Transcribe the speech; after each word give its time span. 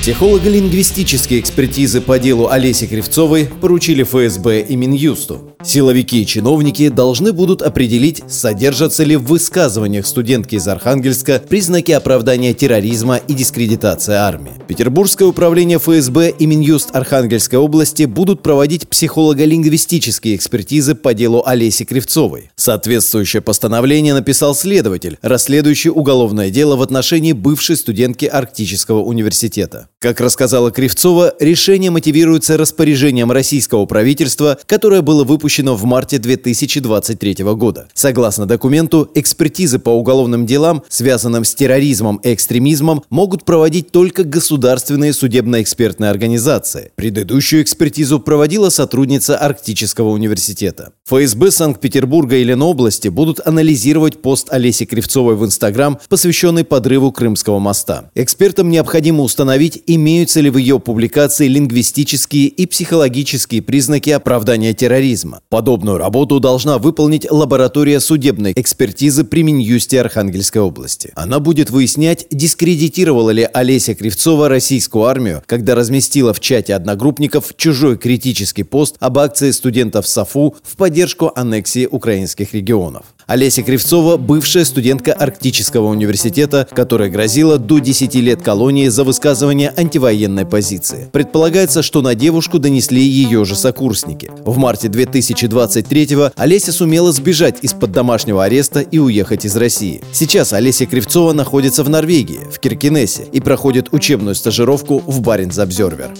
Психолого-лингвистические 0.00 1.40
экспертизы 1.40 2.00
по 2.00 2.18
делу 2.18 2.48
Олеси 2.48 2.86
Кривцовой 2.86 3.50
поручили 3.60 4.02
ФСБ 4.02 4.62
и 4.62 4.74
Минюсту. 4.74 5.54
Силовики 5.62 6.22
и 6.22 6.26
чиновники 6.26 6.88
должны 6.88 7.34
будут 7.34 7.60
определить, 7.60 8.22
содержатся 8.26 9.04
ли 9.04 9.16
в 9.16 9.24
высказываниях 9.24 10.06
студентки 10.06 10.54
из 10.54 10.66
Архангельска 10.66 11.42
признаки 11.46 11.92
оправдания 11.92 12.54
терроризма 12.54 13.18
и 13.18 13.34
дискредитации 13.34 14.14
армии. 14.14 14.52
Петербургское 14.66 15.28
управление 15.28 15.76
ФСБ 15.76 16.30
и 16.30 16.46
Минюст 16.46 16.96
Архангельской 16.96 17.58
области 17.58 18.04
будут 18.04 18.42
проводить 18.42 18.88
психолого-лингвистические 18.88 20.34
экспертизы 20.34 20.94
по 20.94 21.12
делу 21.12 21.42
Олеси 21.44 21.84
Кривцовой. 21.84 22.50
Соответствующее 22.56 23.42
постановление 23.42 24.14
написал 24.14 24.54
следователь, 24.54 25.18
расследующий 25.20 25.90
уголовное 25.90 26.48
дело 26.48 26.76
в 26.76 26.82
отношении 26.82 27.32
бывшей 27.32 27.76
студентки 27.76 28.24
Арктического 28.24 29.02
университета. 29.02 29.88
Как 30.02 30.18
рассказала 30.18 30.70
Кривцова, 30.70 31.34
решение 31.40 31.90
мотивируется 31.90 32.56
распоряжением 32.56 33.30
российского 33.30 33.84
правительства, 33.84 34.58
которое 34.64 35.02
было 35.02 35.24
выпущено 35.24 35.76
в 35.76 35.84
марте 35.84 36.16
2023 36.16 37.44
года. 37.54 37.86
Согласно 37.92 38.46
документу, 38.46 39.10
экспертизы 39.14 39.78
по 39.78 39.90
уголовным 39.90 40.46
делам, 40.46 40.82
связанным 40.88 41.44
с 41.44 41.54
терроризмом 41.54 42.16
и 42.24 42.32
экстремизмом, 42.32 43.02
могут 43.10 43.44
проводить 43.44 43.90
только 43.90 44.24
государственные 44.24 45.12
судебно-экспертные 45.12 46.08
организации. 46.08 46.92
Предыдущую 46.94 47.60
экспертизу 47.62 48.20
проводила 48.20 48.70
сотрудница 48.70 49.36
Арктического 49.36 50.08
университета. 50.08 50.94
ФСБ 51.04 51.50
Санкт-Петербурга 51.50 52.36
и 52.36 52.44
Ленобласти 52.44 53.08
будут 53.08 53.46
анализировать 53.46 54.22
пост 54.22 54.46
Олеси 54.50 54.86
Кривцовой 54.86 55.36
в 55.36 55.44
Инстаграм, 55.44 55.98
посвященный 56.08 56.64
подрыву 56.64 57.12
Крымского 57.12 57.58
моста. 57.58 58.10
Экспертам 58.14 58.70
необходимо 58.70 59.24
установить, 59.24 59.82
имеются 59.94 60.40
ли 60.40 60.50
в 60.50 60.56
ее 60.56 60.78
публикации 60.78 61.48
лингвистические 61.48 62.46
и 62.46 62.66
психологические 62.66 63.62
признаки 63.62 64.10
оправдания 64.10 64.74
терроризма. 64.74 65.40
Подобную 65.48 65.98
работу 65.98 66.40
должна 66.40 66.78
выполнить 66.78 67.30
лаборатория 67.30 68.00
судебной 68.00 68.52
экспертизы 68.56 69.24
при 69.24 69.42
Минюсте 69.42 70.00
Архангельской 70.00 70.62
области. 70.62 71.12
Она 71.14 71.40
будет 71.40 71.70
выяснять, 71.70 72.26
дискредитировала 72.30 73.30
ли 73.30 73.48
Олеся 73.52 73.94
Кривцова 73.94 74.48
российскую 74.48 75.04
армию, 75.04 75.42
когда 75.46 75.74
разместила 75.74 76.32
в 76.32 76.40
чате 76.40 76.74
одногруппников 76.74 77.54
чужой 77.56 77.96
критический 77.96 78.64
пост 78.64 78.96
об 79.00 79.18
акции 79.18 79.50
студентов 79.50 80.06
САФУ 80.06 80.56
в 80.62 80.76
поддержку 80.76 81.32
аннексии 81.34 81.86
украинских 81.90 82.54
регионов. 82.54 83.04
Олеся 83.30 83.62
Кривцова– 83.62 84.16
бывшая 84.18 84.64
студентка 84.64 85.12
Арктического 85.12 85.86
университета, 85.86 86.66
которая 86.68 87.10
грозила 87.10 87.58
до 87.58 87.78
10 87.78 88.16
лет 88.16 88.42
колонии 88.42 88.88
за 88.88 89.04
высказывание 89.04 89.72
антивоенной 89.80 90.46
позиции. 90.46 91.08
Предполагается, 91.12 91.82
что 91.82 92.02
на 92.02 92.14
девушку 92.14 92.58
донесли 92.58 93.02
ее 93.02 93.44
же 93.44 93.56
сокурсники. 93.56 94.30
В 94.44 94.56
марте 94.56 94.88
2023-го 94.88 96.32
Олеся 96.36 96.72
сумела 96.72 97.12
сбежать 97.12 97.58
из-под 97.62 97.92
домашнего 97.92 98.44
ареста 98.44 98.80
и 98.80 98.98
уехать 98.98 99.44
из 99.44 99.56
России. 99.56 100.02
Сейчас 100.12 100.52
Олеся 100.52 100.86
Кривцова 100.86 101.32
находится 101.32 101.82
в 101.82 101.88
Норвегии, 101.88 102.40
в 102.52 102.58
Киркинессе, 102.60 103.26
и 103.32 103.40
проходит 103.40 103.88
учебную 103.92 104.34
стажировку 104.34 105.02
в 105.06 105.20
Баренц-Обзервер. 105.20 106.10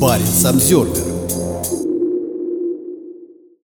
Баренц-Обзервер 0.00 1.09